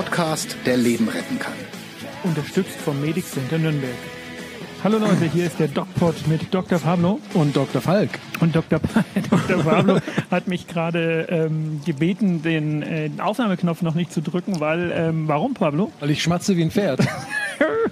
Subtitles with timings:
[0.00, 1.52] Podcast, der Leben retten kann.
[2.22, 3.92] Unterstützt vom Medic Center Nürnberg.
[4.82, 6.78] Hallo Leute, hier ist der DocPod mit Dr.
[6.78, 7.82] Pablo und Dr.
[7.82, 8.08] Falk.
[8.40, 8.80] Und Dr.
[9.30, 9.62] Dr.
[9.62, 9.98] Pablo
[10.30, 15.52] hat mich gerade ähm, gebeten, den äh, Aufnahmeknopf noch nicht zu drücken, weil, ähm, warum
[15.52, 15.92] Pablo?
[16.00, 17.06] Weil ich schmatze wie ein Pferd.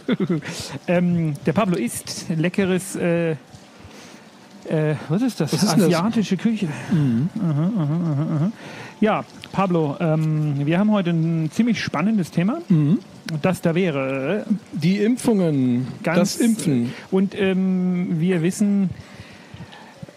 [0.88, 5.52] ähm, der Pablo isst leckeres, äh, äh, was ist das?
[5.52, 6.42] Was ist Asiatische das?
[6.42, 6.68] Küche.
[6.90, 7.28] Mhm.
[7.38, 8.52] Aha, aha, aha, aha.
[9.00, 12.58] Ja, Pablo, ähm, wir haben heute ein ziemlich spannendes Thema.
[12.68, 12.98] Mhm.
[13.42, 16.92] Das da wäre die Impfungen, ganz, das Impfen.
[17.10, 18.90] Und ähm, wir wissen,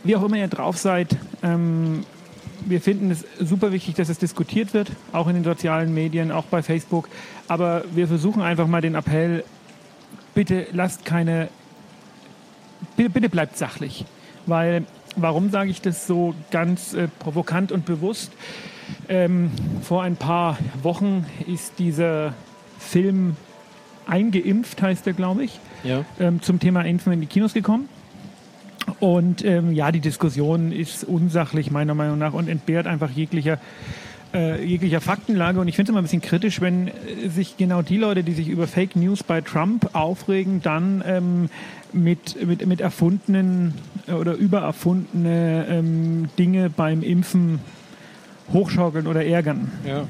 [0.04, 2.06] wie auch immer ihr drauf seid, ähm,
[2.66, 6.46] wir finden es super wichtig, dass es diskutiert wird, auch in den sozialen Medien, auch
[6.46, 7.08] bei Facebook.
[7.48, 9.44] Aber wir versuchen einfach mal den Appell,
[10.34, 11.50] bitte lasst keine,
[12.98, 14.06] bitte, bitte bleibt sachlich.
[14.48, 14.86] Weil,
[15.16, 18.32] warum sage ich das so ganz äh, provokant und bewusst?
[19.10, 22.34] Ähm, vor ein paar Wochen ist dieser
[22.80, 23.36] Film
[24.08, 26.04] Eingeimpft, heißt er, glaube ich, ja.
[26.20, 27.88] ähm, zum Thema Impfen in die Kinos gekommen.
[29.00, 33.60] Und ähm, ja, die Diskussion ist unsachlich meiner Meinung nach und entbehrt einfach jeglicher,
[34.34, 35.60] äh, jeglicher Faktenlage.
[35.60, 38.34] Und ich finde es immer ein bisschen kritisch, wenn äh, sich genau die Leute, die
[38.34, 41.50] sich über Fake News bei Trump aufregen, dann ähm,
[41.94, 43.74] mit, mit, mit erfundenen
[44.08, 47.60] oder übererfundene ähm, Dinge beim Impfen
[48.54, 49.72] hochschaukeln oder ärgern.
[49.88, 50.04] Ja.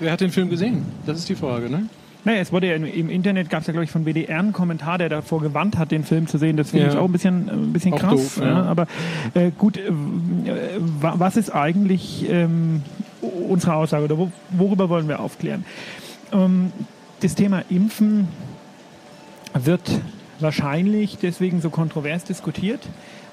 [0.00, 0.84] Wer hat den Film gesehen?
[1.06, 1.86] Das ist die Frage, ne?
[2.24, 4.98] Naja, es wurde ja im Internet, gab es ja, glaube ich, von WDR einen Kommentar,
[4.98, 6.56] der davor gewandt hat, den Film zu sehen.
[6.56, 6.92] Das finde Ja.
[6.92, 8.10] ich auch ein bisschen, ein bisschen Auch krass.
[8.10, 8.46] doof, ja.
[8.48, 8.62] ja.
[8.64, 8.86] Aber
[9.34, 9.82] äh, gut, äh,
[11.00, 12.82] wa- was ist eigentlich ähm,
[13.48, 15.64] unsere Aussage oder wo, worüber wollen wir aufklären?
[16.32, 16.72] Ähm,
[17.20, 18.28] das Thema Impfen
[19.54, 19.88] wird
[20.40, 22.80] wahrscheinlich deswegen so kontrovers diskutiert,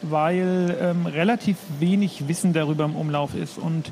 [0.02, 3.58] weil ähm, relativ wenig Wissen darüber im Umlauf ist.
[3.58, 3.92] Und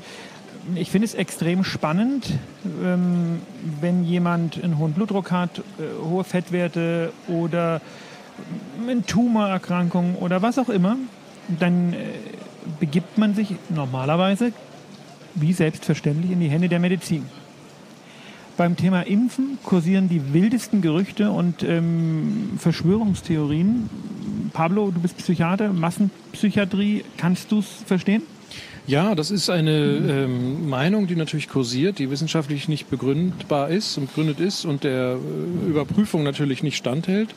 [0.74, 2.32] ich finde es extrem spannend,
[2.82, 3.40] ähm,
[3.80, 5.62] wenn jemand einen hohen Blutdruck hat, äh,
[6.02, 7.80] hohe Fettwerte oder
[8.80, 10.96] eine Tumorerkrankung oder was auch immer,
[11.48, 11.96] dann äh,
[12.80, 14.52] begibt man sich normalerweise
[15.34, 17.26] wie selbstverständlich in die Hände der Medizin.
[18.56, 23.90] Beim Thema Impfen kursieren die wildesten Gerüchte und ähm, Verschwörungstheorien.
[24.52, 28.22] Pablo, du bist Psychiater, Massenpsychiatrie, kannst du es verstehen?
[28.86, 34.08] Ja, das ist eine ähm, Meinung, die natürlich kursiert, die wissenschaftlich nicht begründbar ist und
[34.08, 37.34] begründet ist und der äh, Überprüfung natürlich nicht standhält.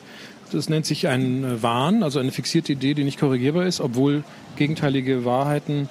[0.52, 4.24] Das nennt sich ein äh, Wahn, also eine fixierte Idee, die nicht korrigierbar ist, obwohl
[4.56, 5.88] gegenteilige Wahrheiten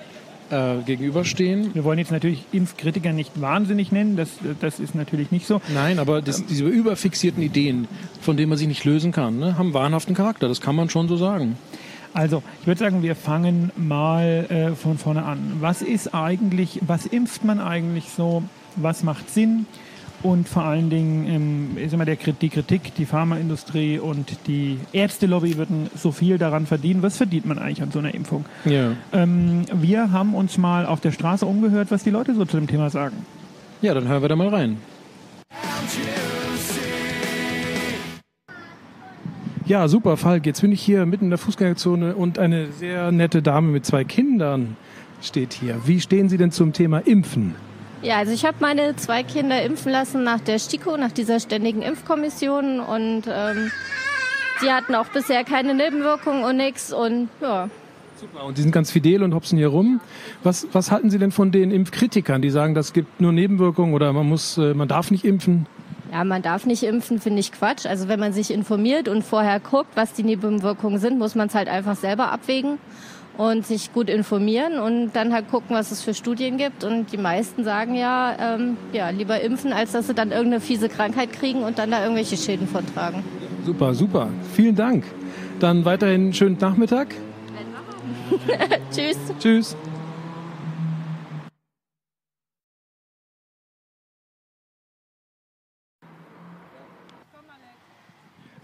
[0.52, 1.74] äh, gegenüberstehen.
[1.74, 4.30] Wir wollen jetzt natürlich Impfkritiker nicht wahnsinnig nennen, das,
[4.60, 5.60] das ist natürlich nicht so.
[5.74, 7.88] Nein, aber das, diese überfixierten Ideen,
[8.22, 10.48] von denen man sich nicht lösen kann, ne, haben wahnhaften Charakter.
[10.48, 11.58] Das kann man schon so sagen.
[12.18, 15.58] Also, ich würde sagen, wir fangen mal äh, von vorne an.
[15.60, 18.42] Was ist eigentlich, was impft man eigentlich so?
[18.76, 19.68] Was macht Sinn?
[20.24, 25.58] Und vor allen Dingen ähm, ist immer der, die Kritik, die Pharmaindustrie und die Ärztelobby
[25.58, 27.04] würden so viel daran verdienen.
[27.04, 28.46] Was verdient man eigentlich an so einer Impfung?
[28.66, 28.94] Ja.
[29.14, 32.66] Ähm, wir haben uns mal auf der Straße umgehört, was die Leute so zu dem
[32.66, 33.28] Thema sagen.
[33.84, 34.78] Ja, dann hören wir da mal rein.
[39.68, 40.46] Ja, super, Falk.
[40.46, 44.06] Jetzt bin ich hier mitten in der Fußgängerzone und eine sehr nette Dame mit zwei
[44.06, 44.78] Kindern
[45.22, 45.76] steht hier.
[45.86, 47.54] Wie stehen Sie denn zum Thema Impfen?
[48.02, 51.82] Ja, also ich habe meine zwei Kinder impfen lassen nach der STIKO, nach dieser ständigen
[51.82, 53.70] Impfkommission und ähm,
[54.62, 57.70] sie hatten auch bisher keine Nebenwirkungen und nichts und ja.
[58.16, 58.46] Super.
[58.46, 60.00] Und die sind ganz fidel und hopsen hier rum.
[60.44, 64.14] Was, was halten Sie denn von den Impfkritikern, die sagen, das gibt nur Nebenwirkungen oder
[64.14, 65.68] man muss, äh, man darf nicht impfen?
[66.12, 67.86] Ja, man darf nicht impfen, finde ich Quatsch.
[67.86, 71.56] Also wenn man sich informiert und vorher guckt, was die Nebenwirkungen sind, muss man es
[71.56, 72.78] halt einfach selber abwägen
[73.38, 76.84] und sich gut informieren und dann halt gucken, was es für Studien gibt.
[76.84, 80.90] Und die meisten sagen ja, ähm, ja, lieber impfen, als dass sie dann irgendeine fiese
[80.90, 83.24] Krankheit kriegen und dann da irgendwelche Schäden von tragen.
[83.66, 84.30] Super, super.
[84.54, 85.04] Vielen Dank.
[85.60, 87.14] Dann weiterhin einen schönen Nachmittag.
[88.92, 89.18] Tschüss.
[89.40, 89.76] Tschüss.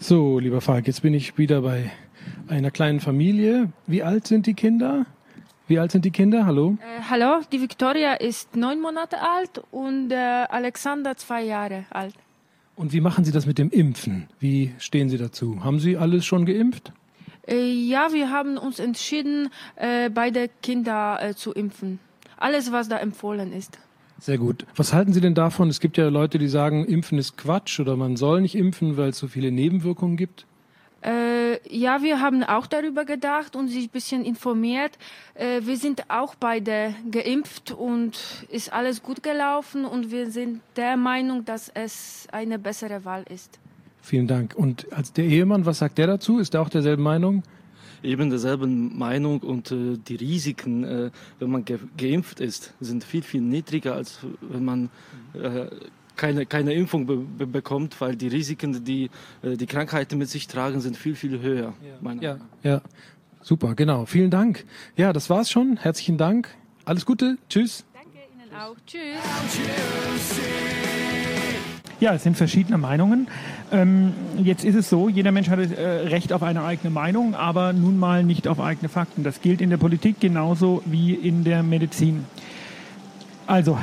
[0.03, 1.89] So, lieber Falk, jetzt bin ich wieder bei
[2.49, 3.71] einer kleinen Familie.
[3.87, 5.05] Wie alt sind die Kinder?
[5.69, 6.45] Wie alt sind die Kinder?
[6.45, 6.77] Hallo?
[6.81, 12.15] Äh, hallo, die Victoria ist neun Monate alt und äh, Alexander zwei Jahre alt.
[12.75, 14.27] Und wie machen Sie das mit dem Impfen?
[14.41, 15.63] Wie stehen Sie dazu?
[15.63, 16.91] Haben Sie alles schon geimpft?
[17.47, 21.99] Äh, ja, wir haben uns entschieden, äh, beide Kinder äh, zu impfen.
[22.35, 23.79] Alles, was da empfohlen ist.
[24.19, 24.65] Sehr gut.
[24.75, 25.69] Was halten Sie denn davon?
[25.69, 29.09] Es gibt ja Leute, die sagen, Impfen ist Quatsch oder man soll nicht impfen, weil
[29.09, 30.45] es so viele Nebenwirkungen gibt.
[31.03, 34.97] Äh, ja, wir haben auch darüber gedacht und sich ein bisschen informiert.
[35.33, 38.17] Äh, wir sind auch beide geimpft und
[38.49, 43.59] ist alles gut gelaufen und wir sind der Meinung, dass es eine bessere Wahl ist.
[44.01, 44.55] Vielen Dank.
[44.55, 46.39] Und als der Ehemann, was sagt der dazu?
[46.39, 47.43] Ist er auch derselben Meinung?
[48.03, 53.23] Eben derselben Meinung und äh, die Risiken, äh, wenn man ge geimpft ist, sind viel,
[53.23, 54.89] viel niedriger, als wenn man
[55.33, 55.67] äh,
[56.15, 59.09] keine, keine Impfung be be bekommt, weil die Risiken, die
[59.41, 61.73] äh, die Krankheiten mit sich tragen, sind viel, viel höher.
[62.21, 62.81] Ja, ja,
[63.41, 64.05] super, genau.
[64.05, 64.65] Vielen Dank.
[64.95, 65.77] Ja, das war's schon.
[65.77, 66.49] Herzlichen Dank.
[66.85, 67.37] Alles Gute.
[67.49, 67.85] Tschüss.
[67.93, 68.75] Danke Ihnen auch.
[68.85, 70.39] Tschüss.
[71.99, 73.27] Ja, es sind verschiedene Meinungen.
[73.73, 77.73] Ähm, jetzt ist es so, jeder Mensch hat äh, Recht auf eine eigene Meinung, aber
[77.73, 79.23] nun mal nicht auf eigene Fakten.
[79.23, 82.25] Das gilt in der Politik genauso wie in der Medizin.
[83.45, 83.77] Also,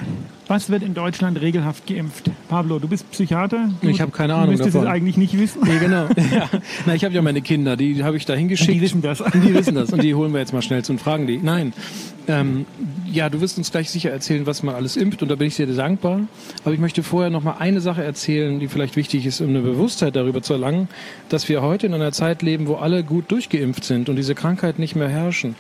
[0.49, 2.31] was wird in Deutschland regelhaft geimpft?
[2.49, 3.69] Pablo, du bist Psychiater.
[3.83, 4.89] Du, Ich habe keine du Ahnung müsstest davon.
[4.89, 5.61] es eigentlich nicht wissen.
[5.65, 6.07] Nee, genau.
[6.35, 6.49] Ja.
[6.87, 8.73] Na, ich habe ja meine Kinder, die habe ich da hingeschickt.
[8.73, 9.23] Die wissen das.
[9.35, 11.39] Die wissen das und die holen wir jetzt mal schnell zu und fragen die.
[11.39, 11.73] Nein.
[12.27, 12.65] Ähm,
[13.11, 15.55] ja, du wirst uns gleich sicher erzählen, was man alles impft und da bin ich
[15.57, 16.21] sehr dankbar.
[16.65, 19.61] Aber ich möchte vorher noch mal eine Sache erzählen, die vielleicht wichtig ist, um eine
[19.61, 20.89] Bewusstheit darüber zu erlangen,
[21.29, 24.79] dass wir heute in einer Zeit leben, wo alle gut durchgeimpft sind und diese Krankheit
[24.79, 25.55] nicht mehr herrschen.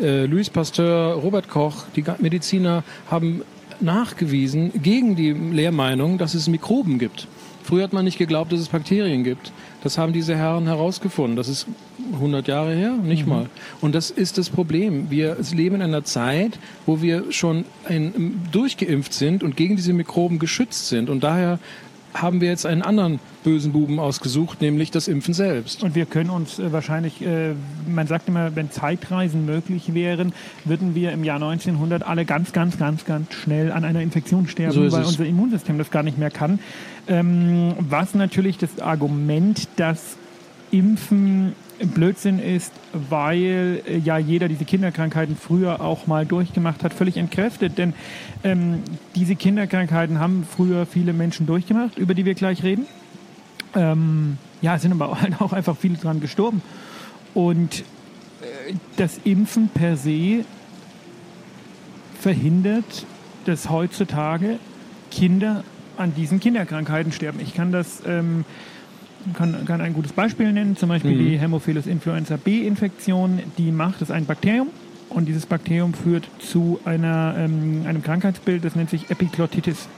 [0.00, 3.42] Äh, Louis Pasteur, Robert Koch, die Mediziner haben
[3.80, 7.26] nachgewiesen gegen die Lehrmeinung, dass es Mikroben gibt.
[7.64, 9.50] Früher hat man nicht geglaubt, dass es Bakterien gibt.
[9.82, 11.34] Das haben diese Herren herausgefunden.
[11.34, 11.66] Das ist
[12.12, 13.48] 100 Jahre her, nicht mal.
[13.80, 15.10] Und das ist das Problem.
[15.10, 20.38] Wir leben in einer Zeit, wo wir schon ein, durchgeimpft sind und gegen diese Mikroben
[20.38, 21.08] geschützt sind.
[21.08, 21.58] Und daher
[22.14, 25.82] haben wir jetzt einen anderen bösen Buben ausgesucht, nämlich das Impfen selbst.
[25.82, 27.54] Und wir können uns äh, wahrscheinlich, äh,
[27.88, 30.32] man sagt immer, wenn Zeitreisen möglich wären,
[30.64, 34.72] würden wir im Jahr 1900 alle ganz, ganz, ganz, ganz schnell an einer Infektion sterben,
[34.72, 35.08] So weil es.
[35.08, 36.60] unser Immunsystem das gar nicht mehr kann.
[37.08, 40.16] Ähm, was natürlich das Argument, dass
[40.70, 47.16] Impfen Blödsinn ist, weil äh, ja jeder diese Kinderkrankheiten früher auch mal durchgemacht hat, völlig
[47.16, 47.78] entkräftet.
[47.78, 47.94] Denn
[48.42, 48.82] ähm,
[49.14, 52.86] diese Kinderkrankheiten haben früher viele Menschen durchgemacht, über die wir gleich reden.
[53.74, 56.62] Ähm, ja, sind aber halt auch einfach viele dran gestorben.
[57.34, 60.44] Und äh, das Impfen per se
[62.20, 63.06] verhindert,
[63.44, 64.58] dass heutzutage
[65.10, 65.64] Kinder
[65.96, 67.40] an diesen Kinderkrankheiten sterben.
[67.40, 68.44] Ich kann das ähm,
[69.32, 74.10] kann, kann ein gutes Beispiel nennen, zum Beispiel die Hämophilus influenza B-Infektion, die macht, ist
[74.10, 74.68] ein Bakterium.
[75.08, 79.88] Und dieses Bakterium führt zu einer, ähm, einem Krankheitsbild, das nennt sich Epiglottitis.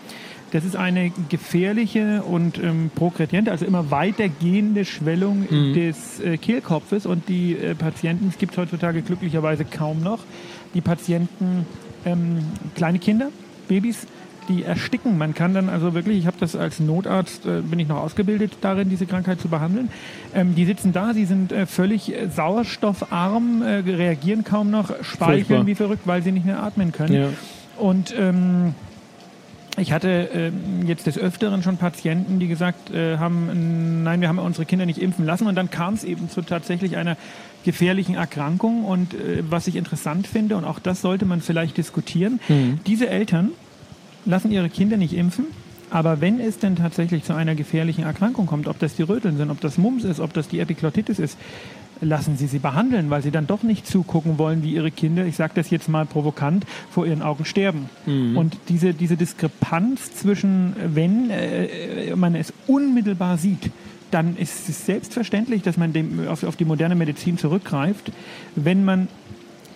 [0.52, 7.04] Das ist eine gefährliche und ähm, progrediente, also immer weitergehende Schwellung des äh, Kehlkopfes.
[7.04, 10.20] Und die äh, Patienten, es gibt heutzutage glücklicherweise kaum noch,
[10.74, 11.66] die Patienten,
[12.04, 12.38] ähm,
[12.74, 13.30] kleine Kinder,
[13.68, 14.06] Babys,
[14.48, 15.18] die ersticken.
[15.18, 18.58] Man kann dann also wirklich, ich habe das als Notarzt, äh, bin ich noch ausgebildet
[18.60, 19.88] darin, diese Krankheit zu behandeln.
[20.34, 25.44] Ähm, die sitzen da, sie sind äh, völlig äh, sauerstoffarm, äh, reagieren kaum noch, speicheln
[25.46, 25.66] Furchtbar.
[25.66, 27.14] wie verrückt, weil sie nicht mehr atmen können.
[27.14, 27.28] Ja.
[27.76, 28.74] Und ähm,
[29.78, 34.38] ich hatte ähm, jetzt des Öfteren schon Patienten, die gesagt äh, haben, nein, wir haben
[34.38, 35.46] unsere Kinder nicht impfen lassen.
[35.46, 37.16] Und dann kam es eben zu tatsächlich einer
[37.64, 38.84] gefährlichen Erkrankung.
[38.84, 42.40] Und äh, was ich interessant finde, und auch das sollte man vielleicht diskutieren,
[42.86, 43.50] diese Eltern
[44.26, 45.46] lassen ihre Kinder nicht impfen.
[45.88, 49.50] Aber wenn es denn tatsächlich zu einer gefährlichen Erkrankung kommt, ob das die Röteln sind,
[49.50, 51.38] ob das Mumps ist, ob das die Epiglottitis ist,
[52.00, 55.36] lassen Sie sie behandeln, weil Sie dann doch nicht zugucken wollen, wie Ihre Kinder, ich
[55.36, 57.88] sage das jetzt mal provokant, vor Ihren Augen sterben.
[58.36, 63.70] Und diese, diese Diskrepanz zwischen, wenn äh, man es unmittelbar sieht,
[64.10, 68.12] dann ist es selbstverständlich, dass man dem, auf, auf die moderne Medizin zurückgreift.
[68.54, 69.08] Wenn man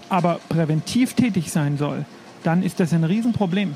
[0.09, 2.04] aber präventiv tätig sein soll,
[2.42, 3.75] dann ist das ein Riesenproblem.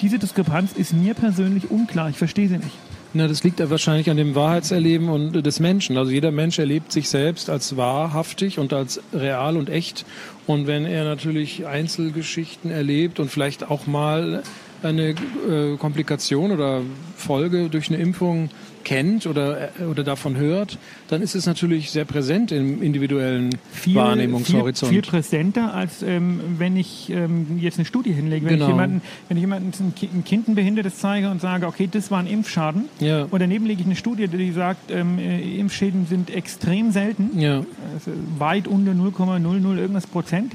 [0.00, 2.08] Diese Diskrepanz ist mir persönlich unklar.
[2.08, 2.76] Ich verstehe sie nicht.
[3.12, 5.96] Na, das liegt ja wahrscheinlich an dem Wahrheitserleben und äh, des Menschen.
[5.96, 10.06] Also jeder Mensch erlebt sich selbst als wahrhaftig und als real und echt.
[10.46, 14.42] Und wenn er natürlich Einzelgeschichten erlebt und vielleicht auch mal
[14.82, 16.82] eine äh, Komplikation oder
[17.16, 18.48] Folge durch eine Impfung
[18.90, 23.50] kennt oder, oder davon hört, dann ist es natürlich sehr präsent im individuellen
[23.86, 24.90] Wahrnehmungshorizont.
[24.92, 28.46] Viel, viel präsenter, als ähm, wenn ich ähm, jetzt eine Studie hinlege.
[28.46, 28.64] Wenn Genau.
[28.66, 29.72] ich jemanden, wenn ich jemanden
[30.12, 33.28] ein Kind ein Behindertes zeige und sage, okay, das war ein Impfschaden, Ja.
[33.30, 37.58] und daneben lege ich eine Studie, die sagt, ähm, äh, Impfschäden sind extrem selten, ja.
[37.94, 40.52] also weit unter 0,00 irgendwas Prozent,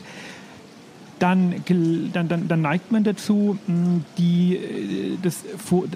[1.26, 1.56] dann,
[2.14, 5.44] dann, dann, dann neigt man dazu, mh, die, äh, das,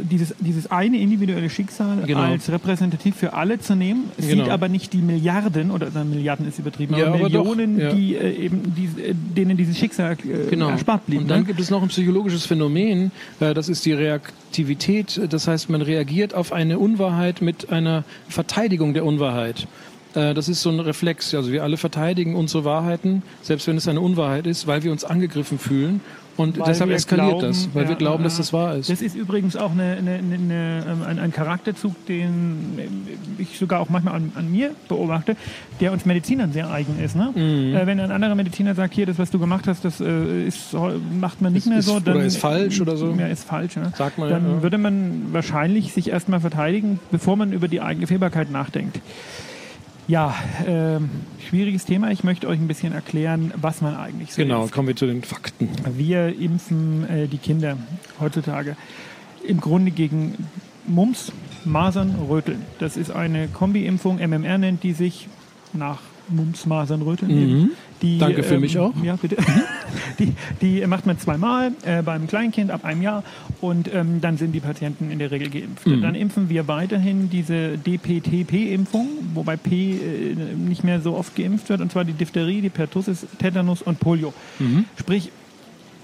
[0.09, 2.21] dieses, dieses eine individuelle Schicksal Genau.
[2.21, 4.49] als repräsentativ für alle zu nehmen, sieht Genau.
[4.49, 7.93] aber nicht die Milliarden, oder äh, Milliarden ist übertrieben, Ja, aber Millionen, ja.
[7.93, 10.69] die, äh, eben, die, äh, denen dieses Schicksal äh, Genau.
[10.69, 11.19] erspart blieb.
[11.21, 11.45] Und dann ne?
[11.45, 15.21] gibt es noch ein psychologisches Phänomen, äh, das ist die Reaktivität.
[15.29, 19.67] Das heißt, man reagiert auf eine Unwahrheit mit einer Verteidigung der Unwahrheit.
[20.15, 21.33] Äh, das ist so ein Reflex.
[21.33, 25.03] Also wir alle verteidigen unsere Wahrheiten, selbst wenn es eine Unwahrheit ist, weil wir uns
[25.03, 26.01] angegriffen fühlen.
[26.37, 28.89] Und Weil deshalb eskaliert glauben, das, weil ja, wir glauben, dass das wahr ist.
[28.89, 32.79] Das ist übrigens auch eine, eine, eine, ähm, ein, ein Charakterzug, den
[33.37, 35.35] ich sogar auch manchmal an, an mir beobachte,
[35.81, 37.17] der uns Medizinern sehr eigen ist.
[37.17, 37.33] Ne?
[37.35, 37.75] Mhm.
[37.75, 40.73] Äh, wenn ein anderer Mediziner sagt, hier, das, was du gemacht hast, das äh, ist,
[41.19, 41.95] macht man nicht Ist- mehr ist- so.
[41.97, 43.13] oder ist falsch oder so.
[43.19, 43.75] Ja, ist falsch.
[43.75, 43.91] Ne?
[43.97, 44.63] Sagt man, dann ja.
[44.63, 49.01] würde man wahrscheinlich sich erstmal verteidigen, bevor man über die eigene Fehlbarkeit nachdenkt.
[50.09, 50.33] Ja,
[50.65, 51.07] ähm,
[51.47, 52.09] schwieriges Thema.
[52.09, 54.73] Ich möchte euch ein bisschen erklären, was man eigentlich so Genau, impft.
[54.73, 55.69] kommen wir zu den Fakten.
[55.95, 57.77] Wir impfen äh, die Kinder
[58.19, 58.75] heutzutage
[59.47, 60.47] im Grunde gegen
[60.87, 61.31] Mumps,
[61.63, 62.63] Masern, Röteln.
[62.79, 65.27] Das ist eine Kombi-Impfung, MMR nennt die sich
[65.73, 67.31] nach Mumps, Masern, Röteln.
[67.61, 67.71] Mhm.
[68.01, 68.93] Die, Danke für mich auch.
[69.03, 69.37] Ja, bitte.
[70.19, 73.23] Die, die macht man zweimal äh, beim Kleinkind ab einem Jahr
[73.61, 75.87] und ähm, dann sind die Patienten in der Regel geimpft.
[75.87, 76.01] Mhm.
[76.01, 81.81] Dann impfen wir weiterhin diese DPTP-Impfung, wobei P äh, nicht mehr so oft geimpft wird,
[81.81, 84.33] und zwar die Diphtherie, die Pertussis, Tetanus und Polio.
[84.59, 84.85] Mhm.
[84.97, 85.31] Sprich,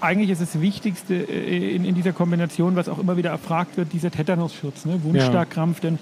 [0.00, 3.92] eigentlich ist das Wichtigste äh, in, in dieser Kombination, was auch immer wieder erfragt wird,
[3.92, 5.02] dieser Tetanusschutz, ne?
[5.02, 5.98] Wundstarkrampf, denn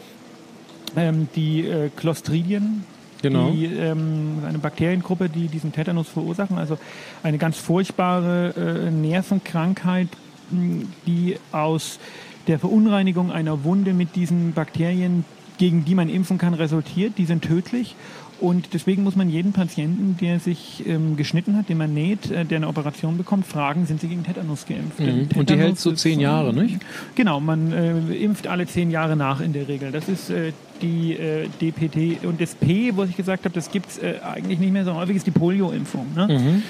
[0.96, 2.84] ähm, die äh, Clostridien,
[3.28, 3.50] Genau.
[3.50, 6.78] die ähm, eine Bakteriengruppe, die diesen Tetanus verursachen, also
[7.22, 10.08] eine ganz furchtbare äh, Nervenkrankheit,
[10.50, 11.98] mh, die aus
[12.46, 15.24] der Verunreinigung einer Wunde mit diesen Bakterien,
[15.58, 17.18] gegen die man impfen kann, resultiert.
[17.18, 17.94] Die sind tödlich.
[18.40, 22.44] Und deswegen muss man jeden Patienten, der sich ähm, geschnitten hat, den man näht, äh,
[22.44, 24.98] der eine Operation bekommt, fragen, sind sie gegen Tetanus geimpft?
[25.00, 25.06] Mhm.
[25.06, 26.80] Und die Tetanus hält so zehn Jahre, nicht?
[27.14, 29.92] Genau, man äh, impft alle zehn Jahre nach in der Regel.
[29.92, 32.24] Das ist äh, die äh, DPT.
[32.24, 34.94] Und das P, wo ich gesagt habe, das gibt es äh, eigentlich nicht mehr so
[34.94, 36.06] häufig, ist die Polio-Impfung.
[36.14, 36.26] Ne?
[36.26, 36.62] Mhm.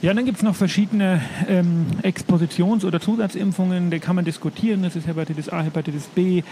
[0.00, 4.84] Ja, dann gibt es noch verschiedene ähm, Expositions- oder Zusatzimpfungen, da kann man diskutieren.
[4.84, 6.44] Das ist Hepatitis A, Hepatitis B.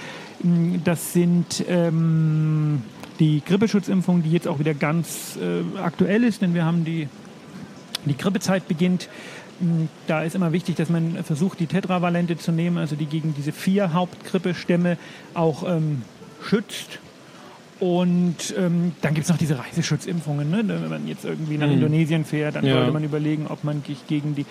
[0.42, 2.82] Mm, Das sind ähm,
[3.20, 7.08] die Grippeschutzimpfung, die jetzt auch wieder ganz äh, aktuell ist, denn wir haben die,
[8.04, 9.08] die Grippezeit beginnt.
[9.60, 13.32] Mm, Da ist immer wichtig, dass man versucht, die Tetravalente zu nehmen, also die gegen
[13.32, 14.98] diese vier Hauptgrippestämme
[15.34, 16.02] auch ähm,
[16.42, 16.98] schützt.
[17.78, 20.50] Und ähm, dann gibt es noch diese Reiseschutzimpfungen.
[20.50, 20.62] Ne?
[20.66, 21.74] Wenn man jetzt irgendwie nach Mhm.
[21.74, 22.74] Indonesien fährt, dann Ja.
[22.74, 24.46] sollte man überlegen, ob man sich gegen die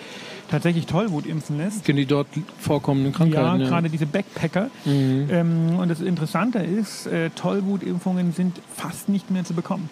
[0.48, 1.84] tatsächlich Tollwut impfen lässt.
[1.84, 2.28] Gegen die dort
[2.58, 3.60] vorkommenden Ja, Krankheiten.
[3.62, 4.70] Ja, gerade diese Backpacker.
[4.84, 5.26] Mhm.
[5.30, 9.90] Ähm, und das Interessante ist, äh, Tollwutimpfungen sind fast nicht mehr zu bekommen.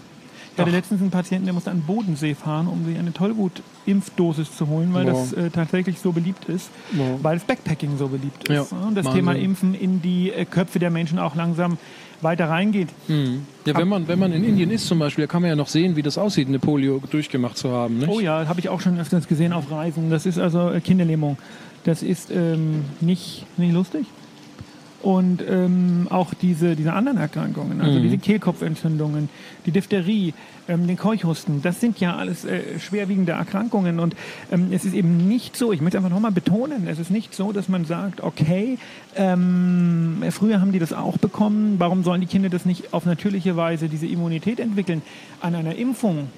[0.56, 4.56] Ich hatte letztens einen Patienten, der musste an den Bodensee fahren, um sich eine Tollwut-Impfdosis
[4.56, 5.32] zu holen, weil Wow.
[5.32, 7.18] das äh, tatsächlich so beliebt ist, Wow.
[7.22, 8.70] weil das Backpacking so beliebt ist.
[8.70, 9.12] Ja, Und das Wahnsinn.
[9.12, 11.76] Thema Impfen in die äh, Köpfe der Menschen auch langsam
[12.20, 12.88] weiter reingeht.
[13.08, 13.46] Mhm.
[13.66, 15.68] Ja, wenn man, wenn man in Indien ist zum Beispiel, da kann man ja noch
[15.68, 17.98] sehen, wie das aussieht, eine Polio durchgemacht zu haben.
[17.98, 18.08] Nicht?
[18.08, 20.10] Oh ja, habe ich auch schon öfters gesehen auf Reisen.
[20.10, 21.38] Das ist also äh, Kinderlähmung.
[21.84, 24.06] Das ist ähm, nicht, nicht lustig.
[25.04, 28.04] Und ähm, auch diese, diese anderen Erkrankungen, also Mhm.
[28.04, 29.28] diese Kehlkopfentzündungen,
[29.66, 30.32] die Diphtherie,
[30.66, 34.00] ähm, den Keuchhusten, das sind ja alles äh, schwerwiegende Erkrankungen.
[34.00, 34.16] Und
[34.50, 37.52] ähm, es ist eben nicht so, ich möchte einfach nochmal betonen, es ist nicht so,
[37.52, 38.78] dass man sagt, okay,
[39.14, 43.56] ähm, früher haben die das auch bekommen, warum sollen die Kinder das nicht auf natürliche
[43.58, 45.02] Weise, diese Immunität entwickeln?
[45.42, 46.28] An einer Impfung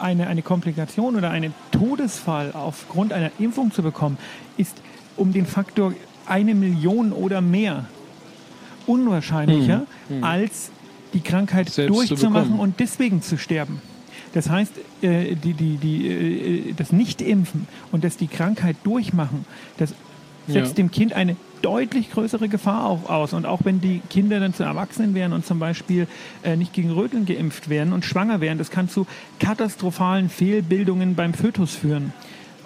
[0.00, 4.16] eine, eine Komplikation oder einen Todesfall aufgrund einer Impfung zu bekommen,
[4.56, 4.80] ist
[5.18, 5.92] um den Faktor
[6.28, 7.86] eine Million oder mehr
[8.86, 9.86] unwahrscheinlicher,
[10.22, 10.70] als
[11.12, 11.68] die Krankheit.
[11.70, 13.80] Selbst zu durchzumachen und deswegen zu sterben.
[14.32, 19.46] Das heißt, äh, die, die, die, äh, das Nicht-Impfen und das die Krankheit durchmachen,
[19.78, 19.94] das
[20.46, 20.74] setzt Ja.
[20.74, 23.32] dem Kind eine deutlich größere Gefahr auch aus.
[23.32, 26.06] Und auch wenn die Kinder dann zu Erwachsenen wären und zum Beispiel
[26.44, 29.06] äh, nicht gegen Röteln geimpft werden und schwanger wären, das kann zu
[29.40, 32.12] katastrophalen Fehlbildungen beim Fötus führen.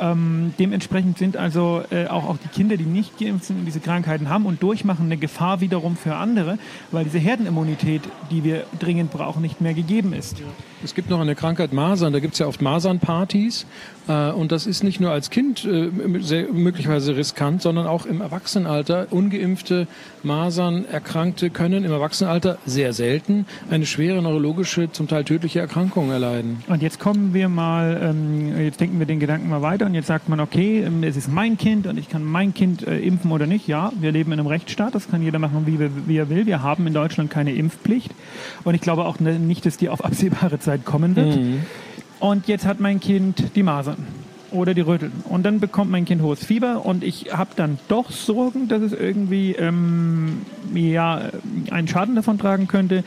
[0.00, 3.80] Ähm, dementsprechend sind also äh, auch, auch die Kinder, die nicht geimpft sind und diese
[3.80, 6.58] Krankheiten haben und durchmachen, eine Gefahr wiederum für andere,
[6.90, 10.36] weil diese Herdenimmunität, die wir dringend brauchen, nicht mehr gegeben ist.
[10.82, 13.66] Es gibt noch eine Krankheit Masern, da gibt es ja oft Masernpartys.
[14.08, 15.90] Äh, und das ist nicht nur als Kind äh,
[16.20, 19.08] sehr, möglicherweise riskant, sondern auch im Erwachsenenalter.
[19.10, 19.86] Ungeimpfte
[20.22, 26.64] Masernerkrankte können im Erwachsenenalter sehr selten eine schwere neurologische, zum Teil tödliche Erkrankung erleiden.
[26.68, 30.06] Und jetzt kommen wir mal, ähm, jetzt denken wir den Gedanken mal weiter und jetzt
[30.06, 33.30] sagt man, okay, ähm, es ist mein Kind und ich kann mein Kind äh, impfen
[33.32, 33.66] oder nicht.
[33.66, 36.46] Ja, wir leben in einem Rechtsstaat, das kann jeder machen, wie, wie er will.
[36.46, 38.10] Wir haben in Deutschland keine Impfpflicht
[38.64, 41.38] und ich glaube auch ne- nicht, dass die auf absehbare Zeit kommen wird.
[42.20, 44.06] Und jetzt hat mein Kind die Masern
[44.52, 48.10] oder die Röteln und dann bekommt mein Kind hohes Fieber und ich habe dann doch
[48.10, 50.42] Sorgen, dass es irgendwie ähm,
[50.74, 51.30] ja,
[51.70, 53.04] einen Schaden davon tragen könnte.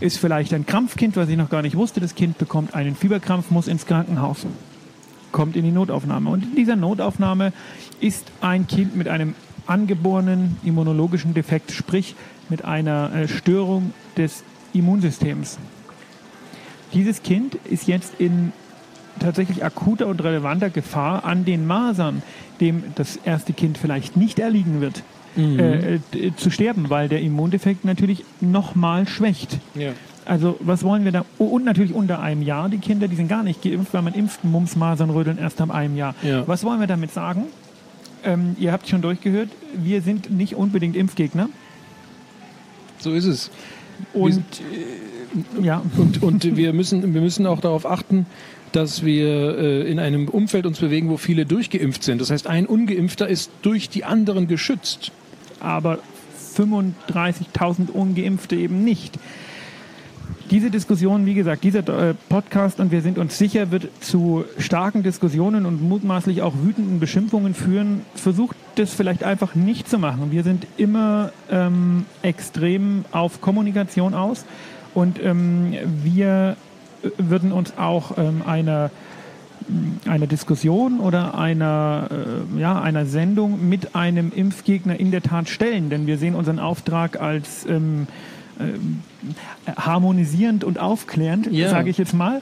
[0.00, 2.00] Ist vielleicht ein Krampfkind, was ich noch gar nicht wusste.
[2.00, 4.44] Das Kind bekommt einen Fieberkrampf, muss ins Krankenhaus,
[5.34, 6.30] kommt in die Notaufnahme.
[6.30, 7.52] Und in dieser Notaufnahme
[8.00, 9.34] ist ein Kind mit einem
[9.66, 12.14] angeborenen immunologischen Defekt, sprich
[12.48, 15.58] mit einer äh, Störung des Immunsystems.
[16.92, 18.52] Dieses Kind ist jetzt in
[19.18, 22.22] tatsächlich akuter und relevanter Gefahr an den Masern,
[22.60, 25.02] dem das erste Kind vielleicht nicht erliegen wird,
[25.36, 26.00] äh, äh,
[26.36, 29.58] zu sterben, weil der Immundefekt natürlich nochmal schwächt.
[29.74, 29.90] Ja.
[30.26, 31.24] Also was wollen wir da?
[31.38, 34.44] Und natürlich unter einem Jahr die Kinder, die sind gar nicht geimpft, weil man impft
[34.44, 36.14] Mumps, Masern, Rödeln erst ab einem Jahr.
[36.22, 36.46] Ja.
[36.48, 37.44] Was wollen wir damit sagen?
[38.24, 41.48] Ähm, ihr habt schon durchgehört, wir sind nicht unbedingt Impfgegner.
[42.98, 43.50] So ist es.
[44.14, 48.24] Und äh, ja, Und, und wir, müssen, wir müssen auch darauf achten,
[48.72, 52.20] dass wir äh, in einem Umfeld uns bewegen, wo viele durchgeimpft sind.
[52.20, 55.12] Das heißt, ein Ungeimpfter ist durch die anderen geschützt.
[55.60, 55.98] aber
[56.56, 59.18] 35.000 Ungeimpfte eben nicht.
[60.54, 61.80] Diese Diskussion, wie gesagt, dieser
[62.10, 67.00] äh, Podcast, und wir sind uns sicher, wird zu starken Diskussionen und mutmaßlich auch wütenden
[67.00, 68.02] Beschimpfungen führen.
[68.14, 70.30] Versucht das vielleicht einfach nicht zu machen.
[70.30, 74.44] Wir sind immer ähm, extrem auf Kommunikation aus
[74.94, 76.54] und ähm, wir
[77.02, 78.92] äh, würden uns auch ähm, einer
[80.06, 85.88] einer Diskussion oder einer, äh, ja, einer Sendung mit einem Impfgegner in der Tat stellen.
[85.88, 88.06] Denn wir sehen unseren Auftrag als ähm,
[89.76, 91.68] harmonisierend und aufklärend, Ja.
[91.70, 92.40] sage ich jetzt mal.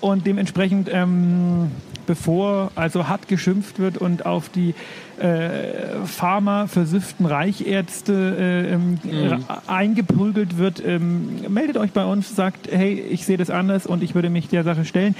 [0.00, 1.70] Und dementsprechend, ähm,
[2.06, 4.74] bevor also hart geschimpft wird und auf die
[5.20, 12.94] äh, pharma-versüfften Reichärzte äh, ähm, ra- eingeprügelt wird, ähm, meldet euch bei uns, sagt, hey,
[12.94, 15.14] ich sehe das anders und ich würde mich der Sache stellen.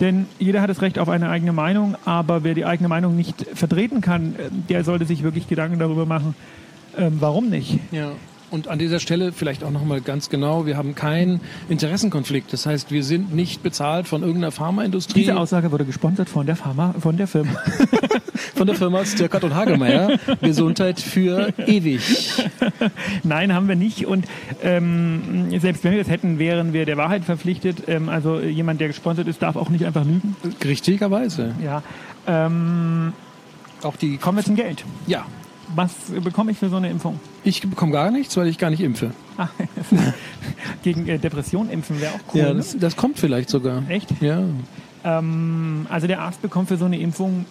[0.00, 3.46] Denn jeder hat das Recht auf eine eigene Meinung, aber wer die eigene Meinung nicht
[3.54, 6.34] vertreten kann, äh, der sollte sich wirklich Gedanken darüber machen,
[6.98, 7.78] ähm, warum nicht.
[7.92, 8.10] Ja.
[8.50, 12.52] Und an dieser Stelle vielleicht auch nochmal ganz genau, wir haben keinen Interessenkonflikt.
[12.52, 16.54] Das heißt, wir sind nicht bezahlt von irgendeiner Pharmaindustrie, Diese Aussage wurde gesponsert von der
[16.54, 17.50] Pharma, von der Firma.
[18.54, 20.18] von der Firma Stirkert und Hagemeyer.
[20.40, 22.44] Gesundheit für ewig.
[23.24, 24.06] Nein, haben wir nicht.
[24.06, 24.26] Und
[24.62, 27.82] ähm, selbst wenn wir das hätten, wären wir der Wahrheit verpflichtet.
[27.88, 30.36] Ähm, also jemand, der gesponsert ist, darf auch nicht einfach lügen.
[30.64, 31.54] Richtigerweise.
[31.62, 31.82] Ja.
[32.28, 33.12] Ähm,
[33.82, 34.84] Auch die, kommen wir zum Geld.
[35.06, 35.26] ja,
[35.76, 35.92] Was
[36.24, 37.20] bekomme ich für so eine Impfung?
[37.44, 39.12] ich bekomme gar nichts, weil ich gar nicht impfe.
[39.36, 39.48] Ah,
[40.82, 42.40] gegen äh, Depression impfen wäre auch cool.
[42.40, 42.54] Ja, ne?
[42.56, 43.82] das, das kommt vielleicht sogar.
[43.88, 44.10] Echt?
[44.22, 44.42] Ja.
[45.04, 47.44] Ähm, also der Arzt bekommt für so eine Impfung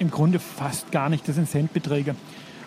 [0.00, 1.28] im Grunde fast gar nicht.
[1.28, 2.16] Das sind Centbeträge.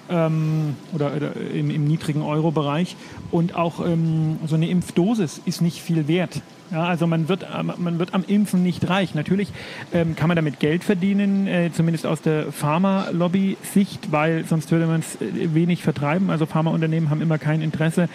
[0.09, 2.95] Ähm, oder, oder im, im niedrigen Euro-Bereich.
[3.31, 6.41] Und auch ähm, so eine Impfdosis ist nicht viel wert.
[6.71, 9.15] Ja, also man wird, am- man wird am Impfen nicht reich.
[9.15, 9.49] Natürlich
[9.93, 14.99] ähm, kann man damit Geld verdienen, äh, zumindest aus der Pharma-Lobby-Sicht, weil sonst würde man
[15.01, 16.29] es äh, wenig vertreiben.
[16.29, 18.09] Also Pharmaunternehmen haben immer kein Interesse,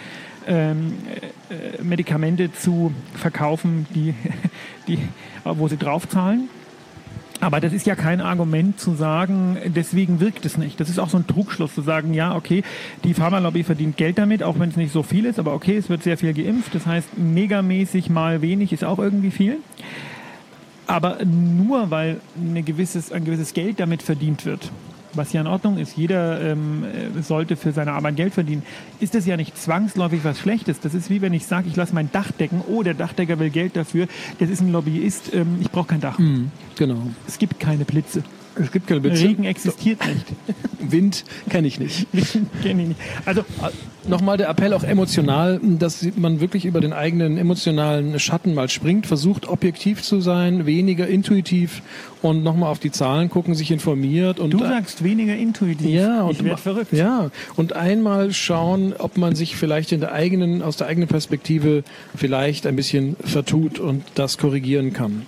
[0.47, 0.93] ähm,
[1.49, 4.13] äh, Medikamente zu verkaufen, die,
[4.87, 4.99] die,
[5.43, 6.49] wo sie draufzahlen.
[7.41, 10.79] Aber das ist ja kein Argument zu sagen, deswegen wirkt es nicht.
[10.79, 12.63] Das ist auch so ein Trugschluss zu sagen, ja, okay,
[13.05, 15.89] die Pharmalobby verdient Geld damit, auch wenn es nicht so viel ist, aber okay, es
[15.89, 16.75] wird sehr viel geimpft.
[16.75, 19.57] Das heißt, megamäßig mal wenig ist auch irgendwie viel.
[20.85, 24.71] Aber nur weil eine gewisses, ein gewisses Geld damit verdient wird,
[25.13, 28.63] was ja in Ordnung ist, jeder ähm, äh, sollte für seine Arbeit Geld verdienen,
[28.99, 30.79] ist das ja nicht zwangsläufig was Schlechtes.
[30.79, 33.49] Das ist wie wenn ich sage, ich lasse mein Dach decken, oh, der Dachdecker will
[33.49, 34.07] Geld dafür,
[34.39, 36.17] das ist ein Lobbyist, ähm, ich brauche kein Dach.
[36.77, 37.01] Genau.
[37.27, 38.23] Es gibt keine Blitze.
[38.55, 39.23] Es gibt keine Blitze.
[39.23, 40.25] Regen existiert nicht.
[40.91, 42.07] Wind kenne ich nicht.
[42.63, 43.01] Kenne ich nicht.
[43.25, 43.43] Also
[44.07, 49.05] Nochmal der Appell auch emotional, dass man wirklich über den eigenen emotionalen Schatten mal springt,
[49.05, 51.81] versucht objektiv zu sein, weniger intuitiv
[52.21, 55.89] und nochmal auf die Zahlen gucken, sich informiert und du sagst weniger intuitiv.
[55.89, 56.93] ja, und ich verrückt.
[56.93, 61.83] Ja, und einmal schauen, ob man sich vielleicht in der eigenen, aus der eigenen Perspektive
[62.15, 65.23] vielleicht ein bisschen vertut und das korrigieren kann.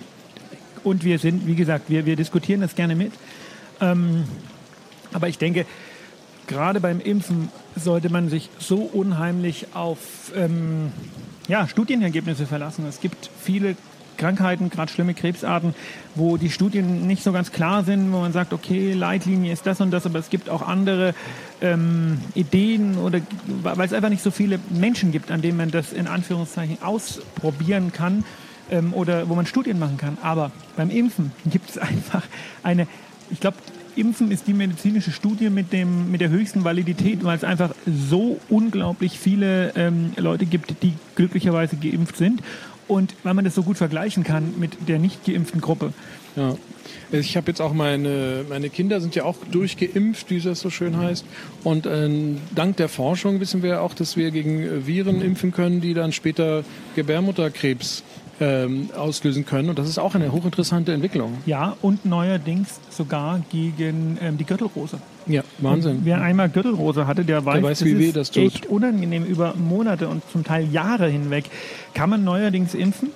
[0.84, 3.12] Und wir sind, wie gesagt, wir, wir diskutieren das gerne mit.
[3.80, 4.24] Ähm,
[5.12, 5.66] aber ich denke,
[6.46, 10.92] gerade beim Impfen sollte man sich so unheimlich auf ähm,
[11.48, 12.86] ja, Studienergebnisse verlassen.
[12.86, 13.76] Es gibt viele
[14.16, 15.74] Krankheiten, gerade schlimme Krebsarten,
[16.14, 19.80] wo die Studien nicht so ganz klar sind, wo man sagt, okay, Leitlinie ist das
[19.80, 21.14] und das, aber es gibt auch andere
[21.60, 23.20] ähm, Ideen oder
[23.62, 27.92] weil es einfach nicht so viele Menschen gibt, an denen man das in Anführungszeichen ausprobieren
[27.92, 28.24] kann
[28.72, 30.18] ähm, oder wo man Studien machen kann.
[30.22, 32.24] Aber beim Impfen gibt es einfach
[32.62, 32.88] eine,
[33.30, 33.58] ich glaube,
[33.94, 38.40] Impfen ist die medizinische Studie mit, dem, mit der höchsten Validität, weil es einfach so
[38.48, 42.42] unglaublich viele ähm, Leute gibt, die glücklicherweise geimpft sind.
[42.88, 45.92] Und weil man das so gut vergleichen kann mit der nicht geimpften Gruppe.
[46.36, 46.56] Ja.
[47.10, 50.96] Ich habe jetzt auch meine, meine Kinder sind ja auch durchgeimpft, wie das so schön
[50.96, 51.24] heißt.
[51.62, 55.80] Und ähm, dank der Forschung wissen wir auch, dass wir gegen äh, Viren impfen können,
[55.80, 56.64] die dann später
[56.96, 58.02] Gebärmutterkrebs
[58.42, 59.68] ähm, auslösen können.
[59.68, 61.34] Und das ist auch eine hochinteressante Entwicklung.
[61.46, 64.98] Ja, und neuerdings sogar gegen ähm, die Gürtelrose.
[65.26, 65.98] Ja, Wahnsinn.
[65.98, 68.42] Und wer einmal Gürtelrose hatte, der weiß, der weiß das wie weh das tut.
[68.42, 71.44] echt unangenehm über Monate und zum Teil Jahre hinweg.
[71.94, 73.10] Kann man neuerdings impfen.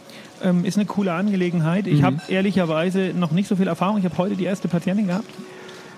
[0.45, 1.87] Ähm, ist eine coole Angelegenheit.
[1.89, 2.05] Ich Mhm.
[2.05, 3.99] habe ehrlicherweise noch nicht so viel Erfahrung.
[3.99, 5.29] Ich habe heute die erste Patientin gehabt.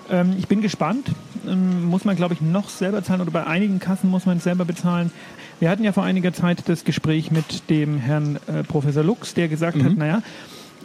[0.09, 1.07] Ähm, ich bin gespannt.
[1.47, 4.43] Ähm, muss man, glaube ich, noch selber zahlen oder bei einigen Kassen muss man es
[4.43, 5.11] selber bezahlen.
[5.59, 9.47] Wir hatten ja vor einiger Zeit das Gespräch mit dem Herrn äh, Professor Lux, der
[9.49, 9.83] gesagt Mhm.
[9.83, 10.21] hat, naja,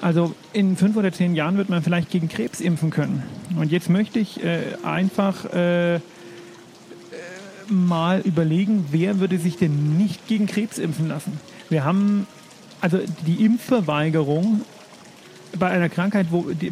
[0.00, 3.22] also in fünf oder zehn Jahren wird man vielleicht gegen Krebs impfen können.
[3.56, 6.00] Und jetzt möchte ich äh, einfach äh, äh,
[7.70, 11.38] mal überlegen, wer würde sich denn nicht gegen Krebs impfen lassen?
[11.70, 12.26] Wir haben
[12.80, 14.62] also die Impfverweigerung
[15.58, 16.70] bei einer Krankheit, wo, äh,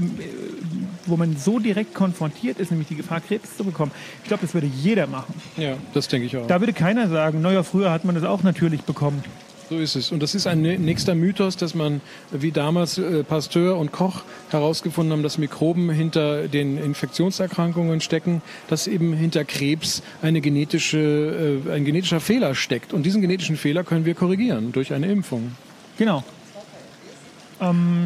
[1.07, 3.91] wo man so direkt konfrontiert ist, nämlich die Gefahr, Krebs zu bekommen.
[4.23, 5.35] Ich glaube, das würde jeder machen.
[5.57, 6.47] Ja, das denke ich auch.
[6.47, 9.23] Da würde keiner sagen, naja, früher hat man das auch natürlich bekommen.
[9.71, 10.13] So ist es.
[10.13, 14.23] Und das ist ein nä- nächster Mythos, dass man, wie damals äh, Pasteur und Koch
[14.51, 21.73] herausgefunden haben, dass Mikroben hinter den Infektionserkrankungen stecken, dass eben hinter Krebs eine genetische, äh,
[21.73, 22.93] ein genetischer Fehler steckt.
[22.93, 25.53] Und diesen genetischen Fehler können wir korrigieren durch eine Impfung.
[25.97, 26.23] Genau.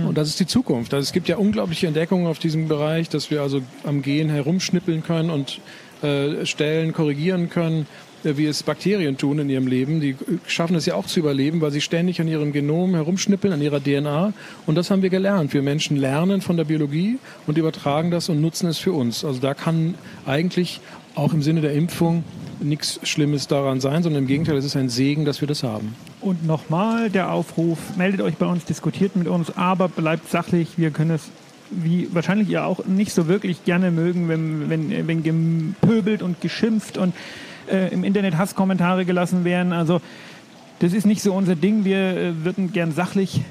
[0.09, 0.93] Und das ist die Zukunft.
[0.93, 5.03] Also es gibt ja unglaubliche Entdeckungen auf diesem Bereich, dass wir also am Gen herumschnippeln
[5.03, 5.61] können und
[6.03, 7.87] äh, Stellen korrigieren können,
[8.23, 10.01] äh, wie es Bakterien tun in ihrem Leben.
[10.03, 10.15] Die
[10.47, 13.83] schaffen es ja auch zu überleben, weil sie ständig an ihrem Genom herumschnippeln, an ihrer
[13.83, 14.35] DNA.
[14.67, 15.55] Und das haben wir gelernt.
[15.55, 19.25] Wir Menschen lernen von der Biologie und übertragen das und nutzen es für uns.
[19.25, 19.95] Also da kann
[20.27, 20.81] eigentlich
[21.15, 22.25] auch im Sinne der Impfung
[22.61, 25.95] nichts Schlimmes daran sein, sondern im Gegenteil, es ist ein Segen, dass wir das haben.
[26.21, 30.79] Und nochmal der Aufruf, meldet euch bei uns, diskutiert mit uns, aber bleibt sachlich.
[30.79, 31.29] Wir können es,
[31.71, 36.97] wie wahrscheinlich ihr auch, nicht so wirklich gerne mögen, wenn, wenn, wenn gepöbelt und geschimpft
[36.97, 37.15] und
[37.71, 39.73] äh, im Internet Hasskommentare gelassen werden.
[39.73, 40.01] Also
[40.79, 41.85] das ist nicht so unser Ding.
[41.85, 43.43] Wir äh, würden gern sachlich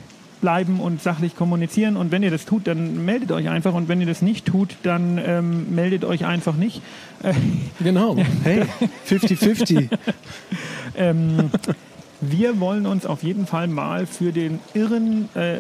[0.42, 1.98] bleiben und sachlich kommunizieren.
[1.98, 3.74] Und wenn ihr das tut, dann meldet euch einfach.
[3.74, 6.82] Und wenn ihr das nicht tut, dann ähm, meldet euch einfach nicht.
[7.80, 8.18] Genau.
[8.44, 8.64] Hey,
[9.10, 9.90] 50-50.
[10.98, 11.50] Ähm,
[12.32, 15.60] wir wollen uns auf jeden Fall mal für den irren äh,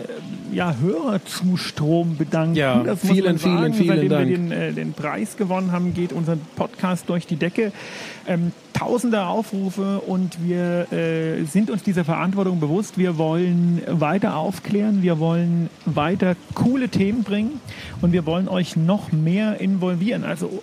[0.51, 2.56] ja, Hörerzustrom bedanken.
[2.56, 3.73] Ja, das vielen, sagen.
[3.73, 4.30] vielen, vielen Seitdem Dank.
[4.30, 7.71] wir den, äh, den Preis gewonnen haben, geht unser Podcast durch die Decke.
[8.28, 12.97] Ähm, tausende Aufrufe und wir äh, sind uns dieser Verantwortung bewusst.
[12.97, 17.62] Wir wollen weiter aufklären, wir wollen weiter coole Themen bringen
[18.01, 20.23] und wir wollen euch noch mehr involvieren.
[20.23, 20.62] Also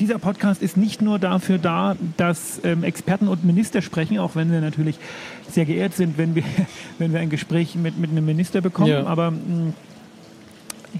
[0.00, 4.50] dieser Podcast ist nicht nur dafür da, dass ähm, Experten und Minister sprechen, auch wenn
[4.50, 4.98] wir natürlich
[5.48, 6.44] sehr geehrt sind, wenn wir,
[6.98, 8.88] wenn wir ein Gespräch mit, mit einem Minister bekommen.
[8.90, 9.06] Ja.
[9.06, 9.72] Aber mh,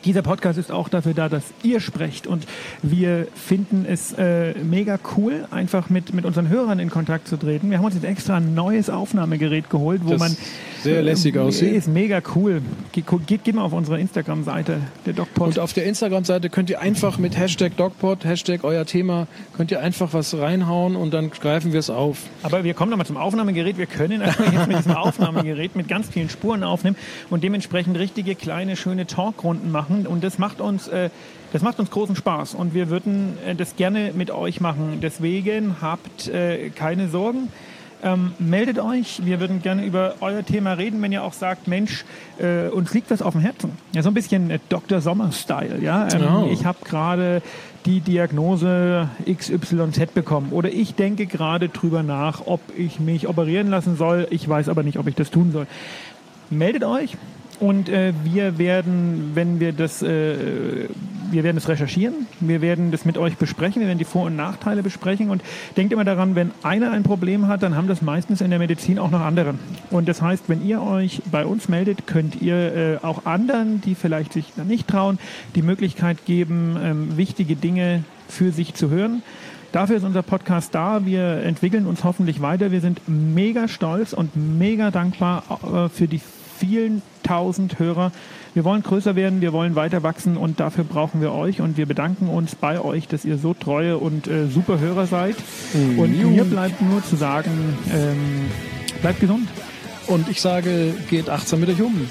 [0.05, 2.27] dieser Podcast ist auch dafür da, dass ihr sprecht.
[2.27, 2.47] Und
[2.83, 7.71] wir finden es äh, mega cool, einfach mit, mit unseren Hörern in Kontakt zu treten.
[7.71, 10.37] Wir haben uns jetzt extra ein neues Aufnahmegerät geholt, wo Das man
[10.83, 11.75] sehr lässig äh, aussieht.
[11.75, 12.63] Ist mega cool.
[12.93, 15.49] Geht, geht, geht mal auf unsere Instagram-Seite, der DocPod.
[15.49, 19.27] Und auf der Instagram-Seite könnt ihr einfach mit Hashtag DocPod, Hashtag euer Thema,
[19.57, 22.19] könnt ihr einfach was reinhauen und dann greifen wir es auf.
[22.43, 23.79] Aber wir kommen nochmal zum Aufnahmegerät.
[23.79, 26.97] Wir können also jetzt mit diesem Aufnahmegerät mit ganz vielen Spuren aufnehmen
[27.29, 29.80] und dementsprechend richtige kleine schöne Talkrunden machen.
[29.89, 31.11] Und das macht uns, äh,
[31.53, 32.55] das macht uns großen Spaß.
[32.55, 34.99] Und wir würden äh, das gerne mit euch machen.
[35.03, 37.49] Deswegen habt äh, keine Sorgen.
[38.03, 42.05] Ähm, meldet euch, wir würden gerne über euer Thema reden, wenn ihr auch sagt, Mensch,
[42.39, 43.73] äh, uns liegt das auf dem Herzen.
[43.93, 45.01] Ja, so ein bisschen äh, Dr.
[45.01, 45.81] Sommer-Style.
[45.83, 46.09] Ja?
[46.11, 46.49] Ähm, Oh.
[46.51, 47.43] Ich habe gerade
[47.87, 53.97] die Diagnose XYZ bekommen oder ich denke gerade drüber nach, ob ich mich operieren lassen
[53.97, 54.27] soll.
[54.31, 55.67] Ich weiß aber nicht, ob ich das tun soll.
[56.51, 57.17] Meldet euch
[57.61, 60.89] und äh, wir werden, wenn wir das, äh,
[61.31, 64.35] wir werden es recherchieren, wir werden das mit euch besprechen, wir werden die Vor- und
[64.35, 65.43] Nachteile besprechen und
[65.77, 68.99] denkt immer daran, wenn einer ein Problem hat, dann haben das meistens in der Medizin
[68.99, 69.55] auch noch andere.
[69.91, 73.95] Und das heißt, wenn ihr euch bei uns meldet, könnt ihr äh, auch anderen, die
[73.95, 75.19] vielleicht sich da nicht trauen,
[75.55, 79.23] die Möglichkeit geben, ähm, wichtige Dinge für sich zu hören.
[79.73, 81.05] Dafür ist unser Podcast da.
[81.05, 82.73] Wir entwickeln uns hoffentlich weiter.
[82.73, 86.21] Wir sind mega stolz und mega dankbar äh, für die
[86.61, 88.13] vielen tausend Hörer.
[88.55, 91.87] Wir wollen größer werden, wir wollen weiter wachsen und dafür brauchen wir euch und wir
[91.87, 95.37] bedanken uns bei euch, dass ihr so treue und äh, super Hörer seid.
[95.97, 98.51] Und mir bleibt nur zu sagen, ähm,
[99.01, 99.49] bleibt gesund.
[100.07, 102.09] Und ich sage, geht achtsam mit euch um.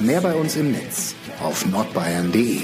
[0.00, 2.60] Mehr bei uns im Netz auf nordbayern.de.